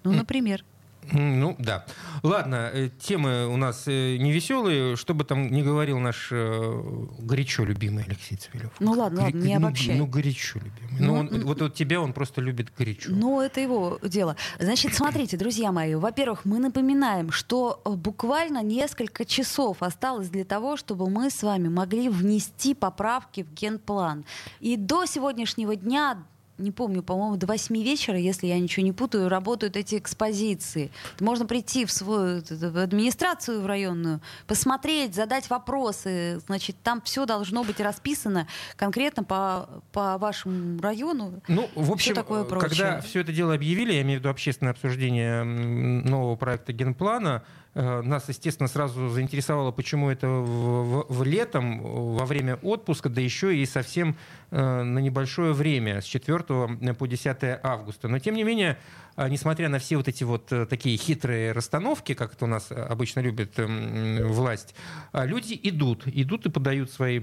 [0.03, 0.65] Ну, например.
[1.11, 1.85] Ну, да.
[2.23, 4.95] Ладно, э, темы у нас э, не веселые.
[4.95, 8.71] Что бы там ни говорил наш э, горячо любимый Алексей Цивилев.
[8.79, 9.95] Ну ладно, ладно, не ну, обобщай.
[9.95, 10.99] Ну, горячо любимый.
[10.99, 13.09] Ну, Ну, он- вот, вот тебя он просто любит горячо.
[13.11, 14.35] Ну, это его дело.
[14.59, 21.09] Значит, смотрите, друзья мои, во-первых, мы напоминаем, что буквально несколько часов осталось для того, чтобы
[21.09, 24.25] мы с вами могли внести поправки в генплан.
[24.59, 26.23] И до сегодняшнего дня
[26.57, 30.91] не помню, по-моему, до 8 вечера, если я ничего не путаю, работают эти экспозиции.
[31.19, 36.39] Можно прийти в свою в администрацию в районную, посмотреть, задать вопросы.
[36.45, 41.41] Значит, там все должно быть расписано конкретно по, по вашему району.
[41.47, 42.69] Ну, в общем, такое э, прочее.
[42.69, 47.43] когда все это дело объявили, я имею в виду общественное обсуждение нового проекта генплана,
[47.81, 53.19] нас, естественно, сразу заинтересовало, почему это в, в- в летом, э, во время отпуска, да
[53.19, 54.15] еще и совсем
[54.51, 58.07] э, на небольшое время, с 4 по 10 августа.
[58.07, 58.77] Но, тем не менее,
[59.17, 62.67] э, несмотря на все вот эти вот э, такие хитрые расстановки, как это у нас
[62.69, 64.75] э, обычно любит м, власть,
[65.11, 67.21] э, люди идут, идут и подают свои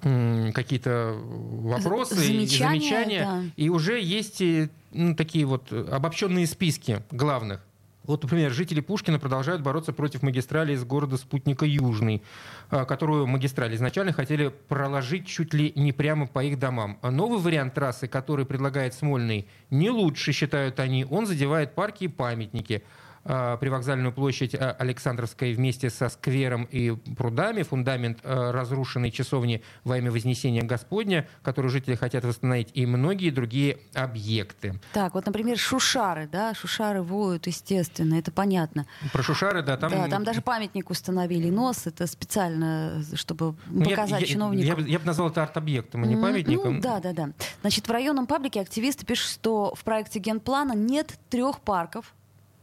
[0.00, 3.42] какие-то вопросы, и Замечания, замечания, да.
[3.56, 7.64] и уже есть э, ну, такие вот обобщенные списки главных.
[8.08, 12.22] Вот, например, жители Пушкина продолжают бороться против магистрали из города спутника Южный,
[12.70, 16.98] а, которую магистраль изначально хотели проложить чуть ли не прямо по их домам.
[17.02, 21.04] А новый вариант трассы, который предлагает Смольный, не лучше, считают они.
[21.04, 22.82] Он задевает парки и памятники.
[23.30, 29.98] А, Привокзальную площадь а, Александровской вместе со сквером и прудами, фундамент а, разрушенной часовни во
[29.98, 34.80] имя Вознесения Господня, которую жители хотят восстановить, и многие другие объекты.
[34.94, 38.86] Так, вот, например, шушары, да, шушары воют, естественно, это понятно.
[39.12, 39.90] Про Шушары, да, там...
[39.90, 44.66] да, там даже памятник установили, нос, это специально, чтобы Ну, я- показать я, чиновникам.
[44.66, 46.76] Я, бы- я бы назвал это арт-объектом, а не М, памятником.
[46.76, 47.30] Ну, да, да, да.
[47.60, 52.14] Значит, в районном паблике активисты пишут, что в проекте генплана нет трех парков,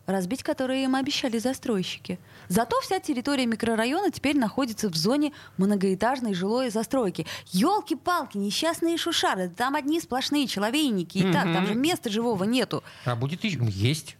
[0.05, 2.19] разбить которые им обещали застройщики.
[2.47, 7.25] Зато вся территория микрорайона теперь находится в зоне многоэтажной жилой застройки.
[7.51, 11.17] Елки-палки, несчастные шушары, там одни сплошные человейники.
[11.17, 12.83] И так, там же места живого нету.
[13.05, 13.59] А будет еще...
[13.65, 14.17] Есть.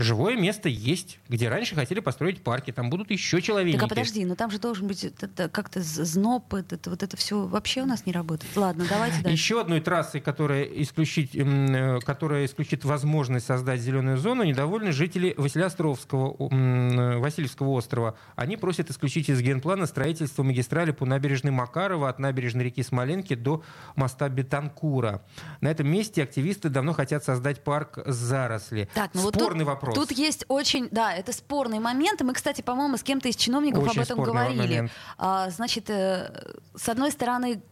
[0.00, 2.70] Живое место есть, где раньше хотели построить парки.
[2.70, 3.76] Там будут еще человечки.
[3.78, 7.18] Так, а подожди, но там же должен быть это- как-то зноб, это, это- вот это
[7.18, 8.50] все вообще у нас не работает.
[8.56, 9.30] Ладно, давайте дальше.
[9.30, 16.34] Еще одной трассой, которая исключит, э, которая исключит возможность создать зеленую зону, недовольны жители Василиостровского,
[16.50, 18.16] э, Васильевского острова.
[18.36, 23.62] Они просят исключить из генплана строительство магистрали по набережной Макарова от набережной реки Смоленки до
[23.96, 25.22] моста Бетанкура.
[25.60, 28.88] На этом месте активисты давно хотят создать парк заросли.
[28.94, 29.89] Так, ну вот Спорный тут, вопрос.
[29.94, 32.20] Тут есть очень, да, это спорный момент.
[32.22, 34.58] Мы, кстати, по-моему, с кем-то из чиновников Очень об этом говорили.
[34.58, 34.92] момент.
[35.18, 36.30] А, значит, э,
[36.76, 37.62] с одной стороны,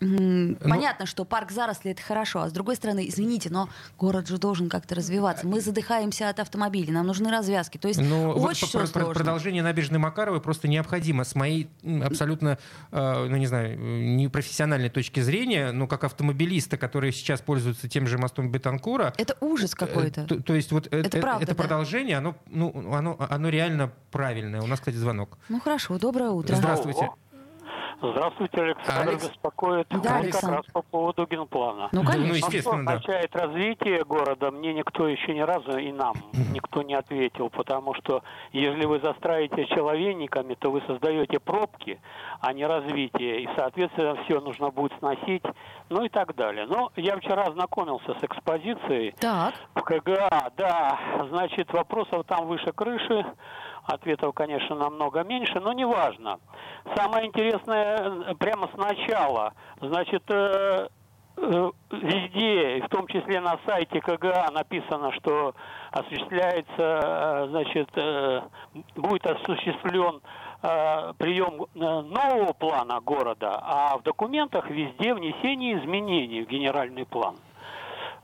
[0.00, 4.38] Ну- понятно, что парк заросли это хорошо, а с другой стороны, извините, но город же
[4.38, 5.46] должен как-то развиваться.
[5.46, 7.78] Мы задыхаемся от автомобилей, нам нужны развязки.
[7.78, 9.14] То есть Ну, вот очень про- все про- сложно.
[9.14, 11.24] продолжение набережной Макаровой просто необходимо.
[11.24, 11.68] С моей
[12.04, 12.58] абсолютно,
[12.92, 18.06] э, ну не знаю, э, непрофессиональной точки зрения, но как автомобилиста, который сейчас пользуется тем
[18.06, 20.22] же мостом Бетанкура, Это ужас какой-то.
[20.22, 21.62] э, то, то есть вот э- Это э- правда, это да.
[21.62, 24.60] продолжение, оно, ну, оно, оно реально правильное.
[24.62, 25.38] У нас, кстати, звонок.
[25.48, 26.54] Ну хорошо, доброе утро.
[26.54, 26.98] Здравствуйте.
[26.98, 27.27] Здравствуйте,
[28.00, 29.28] Александр Алекс?
[29.28, 30.56] беспокоит Да, как Александр.
[30.58, 31.88] раз по поводу генплана.
[31.92, 32.28] Ну, Да, конечно.
[32.28, 32.92] ну, естественно, да.
[32.92, 36.14] означает развитие города, мне никто еще ни разу и нам
[36.52, 42.00] никто не ответил, потому что если вы застраиваете человейниками, то вы создаете пробки,
[42.40, 45.42] а не развитие, и, соответственно, все нужно будет сносить,
[45.88, 46.66] ну и так далее.
[46.66, 50.98] Но я вчера ознакомился с экспозицией Так, в КГА, да,
[51.30, 53.26] значит, вопросов там выше крыши,
[53.88, 56.38] ответов, конечно, намного меньше, но неважно.
[56.94, 60.88] Самое интересное э, прямо сначала, значит, э,
[61.36, 65.54] э, везде, в том числе на сайте КГА написано, что
[65.90, 67.88] осуществляется, значит,
[68.94, 70.20] будет осуществлен
[71.18, 77.36] прием нового плана города, а в документах везде внесение изменений в генеральный план.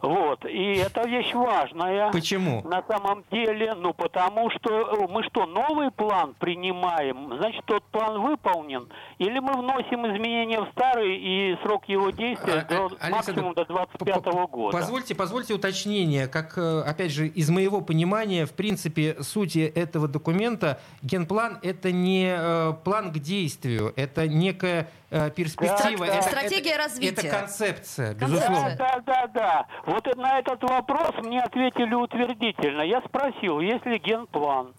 [0.04, 2.12] Вот, и это вещь важная.
[2.12, 2.60] Почему?
[2.62, 8.20] На самом деле, ну потому что э, мы что, новый план принимаем, значит тот план
[8.20, 8.86] выполнен,
[9.18, 13.64] или мы вносим изменения в старый и срок его действия А, до, Александр, максимум до
[13.64, 14.76] 25 П- года.
[14.76, 20.80] Позвольте, позвольте уточнение, как, э, опять же, из моего понимания, в принципе, сути этого документа,
[21.02, 24.88] генплан— это не э, план к действию, это некая
[25.36, 26.06] перспектива.
[26.06, 27.28] Да, это, Стратегия это- развития.
[27.28, 28.48] Это концепция, Концепция.
[28.48, 28.76] безусловно.
[28.76, 29.66] Да, да, да.
[29.94, 32.83] Вот на этот вопрос мне ответили утвердительно.
[32.83, 34.74] Я спросил, если генплан.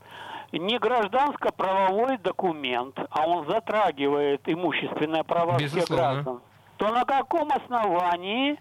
[0.52, 6.42] Не гражданско-правовой документ, а он затрагивает имущественное право всех граждан,
[6.76, 8.60] то на каком основании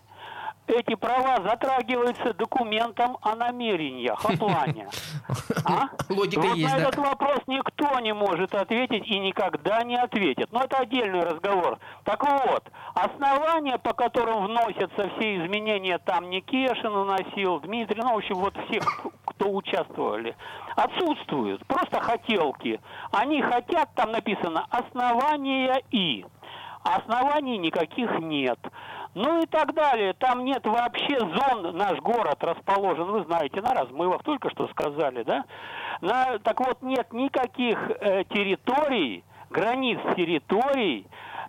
[0.66, 4.88] эти права затрагиваются документом о намерениях, о плане?
[5.66, 5.88] А?
[6.10, 6.88] Логика вот есть, на да.
[6.88, 10.52] этот вопрос никто не может ответить и никогда не ответит.
[10.52, 11.78] Но это отдельный разговор.
[12.04, 18.34] Так вот, основания, по которым вносятся все изменения, там Никешин уносил, Дмитрий, ну, в общем,
[18.34, 20.36] вот всех, кто участвовали,
[20.76, 21.66] отсутствуют.
[21.66, 22.80] Просто хотелки.
[23.10, 26.26] Они хотят, там написано, основания и.
[26.82, 28.58] Оснований никаких нет.
[29.14, 30.12] Ну и так далее.
[30.14, 35.44] Там нет вообще зон, наш город расположен, вы знаете, на размывах, только что сказали, да?
[36.00, 41.06] На, так вот, нет никаких э, территорий, границ территорий,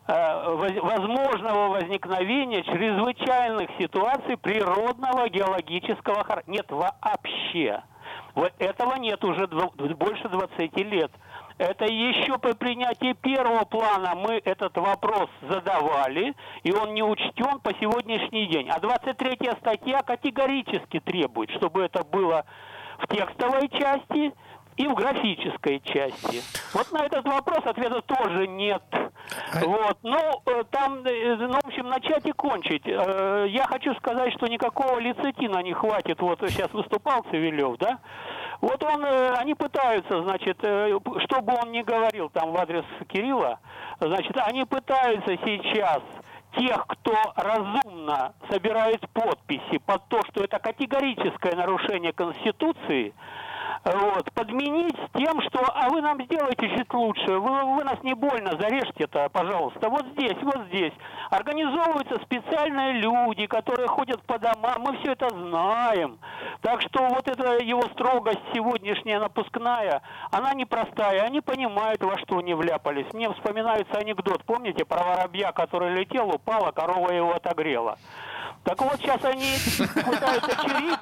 [0.07, 6.53] э, воз- возможного возникновения чрезвычайных ситуаций природного геологического характера.
[6.53, 7.81] Нет вообще.
[8.35, 11.11] Вот этого нет уже больше 20 лет.
[11.57, 17.73] Это еще при принятии первого плана мы этот вопрос задавали, и он не учтен по
[17.75, 18.69] сегодняшний день.
[18.69, 22.45] А 23 статья категорически требует, чтобы это было
[22.99, 24.33] в текстовой части
[24.75, 26.41] и в графической части.
[26.73, 28.83] Вот на этот вопрос ответа тоже нет.
[29.53, 29.97] Вот.
[30.03, 32.83] Ну, э, там, э, ну, в общем, начать и кончить.
[32.85, 36.19] Э, Я хочу сказать, что никакого лецитина не хватит.
[36.19, 37.99] Вот сейчас выступал Цивилев, да?
[38.61, 42.85] Вот он, э, они пытаются, значит, э, что бы он ни говорил там в адрес
[43.07, 43.59] Кирилла,
[43.99, 46.01] значит, они пытаются сейчас
[46.57, 53.13] тех, кто разумно собирает подписи под то, что это категорическое нарушение Конституции,
[53.85, 58.57] вот, подменить тем, что а вы нам сделаете чуть лучше, вы, вы нас не больно
[58.59, 60.93] зарежьте это, пожалуйста, вот здесь, вот здесь.
[61.29, 66.17] Организовываются специальные люди, которые ходят по домам, мы все это знаем.
[66.61, 72.55] Так что вот эта его строгость сегодняшняя напускная, она непростая, они понимают, во что они
[72.55, 73.11] вляпались.
[73.13, 77.97] Мне вспоминается анекдот, помните, про воробья, который летел, упал, а корова его отогрела.
[78.65, 79.45] Так вот, сейчас они
[79.77, 80.99] пытаются чирик,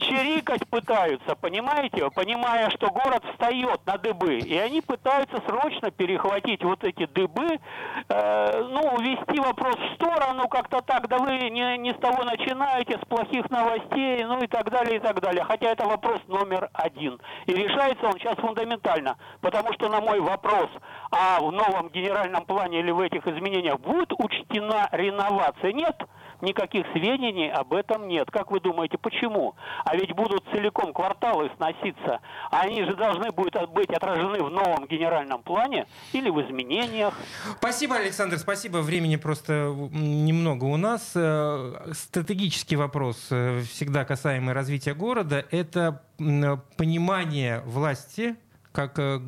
[0.00, 4.38] чирикать пытаются, понимаете, понимая, что город встает на дыбы.
[4.38, 7.60] И они пытаются срочно перехватить вот эти дыбы,
[8.08, 12.98] э, ну, увести вопрос в сторону, как-то так, да вы не, не с того начинаете,
[12.98, 15.44] с плохих новостей, ну и так далее, и так далее.
[15.44, 17.20] Хотя это вопрос номер один.
[17.46, 20.68] И решается он сейчас фундаментально, потому что на мой вопрос,
[21.12, 25.72] а в новом генеральном плане или в этих изменениях будет учтена реновация?
[25.72, 25.96] Нет,
[26.44, 28.30] никаких сведений об этом нет.
[28.30, 29.54] Как вы думаете, почему?
[29.84, 32.20] А ведь будут целиком кварталы сноситься.
[32.50, 37.14] Они же должны будут быть отражены в новом генеральном плане или в изменениях.
[37.58, 38.78] Спасибо, Александр, спасибо.
[38.78, 41.12] Времени просто немного у нас.
[41.14, 48.36] Э, Стратегический вопрос, э, всегда касаемый развития города, это м, понимание власти,
[48.74, 49.20] как, э,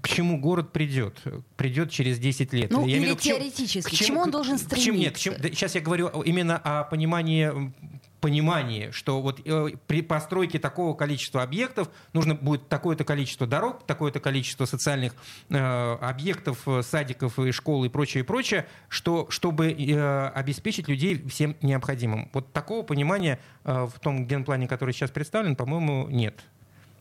[0.00, 1.20] к чему город придет.
[1.56, 2.70] Придет через 10 лет.
[2.70, 3.90] Ну, Я имею или виду, к чему- теоретически.
[3.90, 5.42] К чему он должен к чему- нет, к чему- стремиться?
[5.42, 7.72] да, сейчас я говорю именно о понимании
[8.20, 14.18] понимании, что вот э, при постройке такого количества объектов нужно будет такое-то количество дорог, такое-то
[14.18, 15.14] количество социальных
[15.50, 15.58] э,
[16.00, 21.54] объектов, э, садиков и школ и прочее, и прочее, что, чтобы э, обеспечить людей всем
[21.60, 22.30] необходимым.
[22.32, 26.40] Вот такого понимания э, в том генплане, который сейчас представлен, по-моему, нет.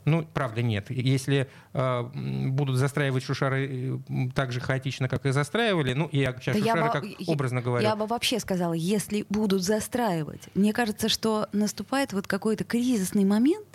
[0.05, 0.89] Ну, правда, нет.
[0.89, 2.01] Если э,
[2.49, 6.73] будут застраивать шушары э, так же хаотично, как и застраивали, ну, я сейчас Да я
[6.73, 7.87] шушары бы- как я- образно говорю.
[7.87, 10.41] Я бы вообще сказала, если будут застраивать.
[10.55, 13.67] Мне кажется, что наступает вот какой-то кризисный момент,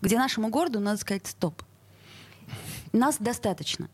[0.00, 1.62] где нашему городу надо сказать стоп.
[2.92, 3.88] Нас достаточно.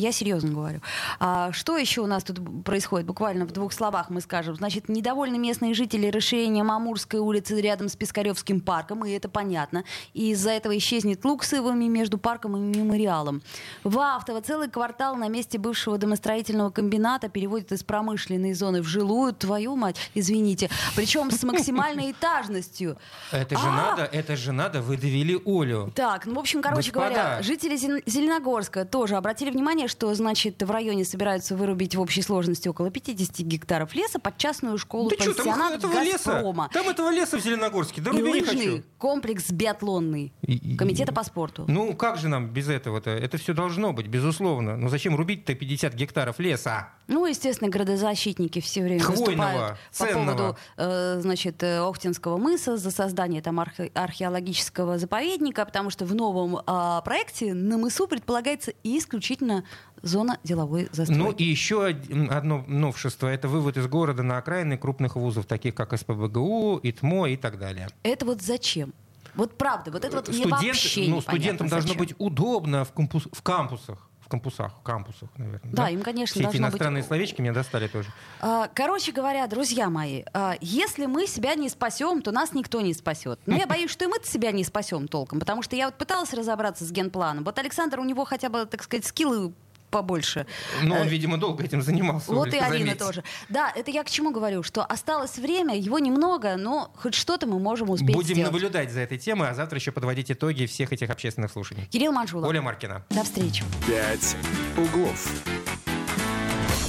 [0.00, 0.80] Я серьезно говорю.
[1.18, 3.06] А что еще у нас тут происходит?
[3.06, 4.54] Буквально в двух словах мы скажем.
[4.54, 9.84] Значит, недовольны местные жители расширением Амурской улицы рядом с Пискаревским парком, и это понятно.
[10.14, 13.42] И из-за этого исчезнет лук с ивами между парком и мемориалом.
[13.84, 19.34] В Автово целый квартал на месте бывшего домостроительного комбината переводят из промышленной зоны в жилую.
[19.34, 20.70] Твою мать, извините.
[20.96, 22.96] Причем с максимальной этажностью.
[23.32, 23.70] Это же А!
[23.76, 25.90] надо, это же надо, вы довели Олю.
[25.94, 30.70] Так, ну, в общем, короче говоря, жители Зел- Зеленогорска тоже обратили внимание, что, значит, в
[30.70, 35.34] районе собираются вырубить в общей сложности около 50 гектаров леса под частную школу Да что,
[35.34, 36.32] там пансионат этого леса?
[36.32, 36.70] «Газпрома».
[36.72, 38.82] Там этого леса в Зеленогорске, да И не хочу.
[38.98, 41.64] комплекс биатлонный И- и- комитета по спорту.
[41.68, 43.10] Ну, как же нам без этого-то?
[43.10, 44.76] Это все должно быть, безусловно.
[44.76, 46.88] Но зачем рубить-то 50 гектаров леса?
[47.08, 50.36] Ну, естественно, градозащитники все время Хвойного, выступают по ценного.
[50.36, 56.14] поводу, э, значит, э, Охтинского мыса за создание там архе- археологического заповедника, потому что в
[56.14, 59.64] новом а, проекте на мысу предполагается исключительно
[60.02, 61.20] зона деловой застройки.
[61.22, 65.74] Ну и еще од- одно новшество– это вывод из города на окраины крупных вузов, таких
[65.74, 67.88] как СПБГУ, ИТМО и так далее.
[68.02, 68.92] Это вот зачем?
[69.34, 71.98] Вот правда, вот это вот мне Студент- вообще ну, студентам должно зачем.
[72.04, 74.06] быть удобно в, кампус- в кампусах.
[74.20, 75.72] В кампусах, кампусах, наверное.
[75.72, 78.08] Да, им, конечно, Все эти должно быть- иностранные словечки меня достали тоже.
[78.40, 82.94] А, Короче говоря, друзья мои, а, если мы себя не спасем, то нас никто не
[82.94, 83.40] спасет.
[83.46, 86.32] Но я боюсь, что и мы себя не спасем толком, потому что я вот пыталась
[86.32, 87.42] разобраться с генпланом.
[87.42, 89.52] Вот Александр, у него хотя бы, так сказать, скиллы
[89.90, 90.46] побольше.
[90.82, 92.30] Но он, Э, видимо, долго этим занимался.
[92.32, 93.24] Вот и Арина тоже.
[93.48, 97.58] Да, это я к чему говорю, что осталось время, его немного, но хоть что-то мы
[97.58, 98.52] можем успеть Будем сделать.
[98.52, 101.86] наблюдать за этой темой, а завтра еще подводить итоги всех этих общественных слушаний.
[101.86, 102.48] Кирилл Манжулов.
[102.48, 103.04] Оля Маркина.
[103.10, 103.64] До встречи.
[103.86, 104.36] «Пять
[104.76, 105.28] углов».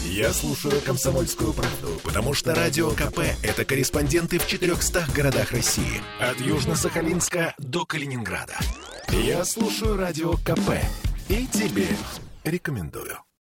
[0.06, 6.02] Я слушаю «Комсомольскую правду», потому что «Радио КП»— это корреспонденты в 400 городах России.
[6.20, 8.56] От Южно-Сахалинска до Калининграда.
[9.10, 10.72] Я слушаю «Радио КП»
[11.30, 11.88] и тебе
[12.44, 13.18] рекомендую.